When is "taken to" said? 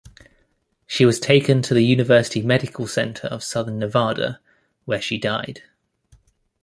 1.19-1.75